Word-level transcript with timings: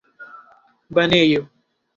banejo 0.95 1.41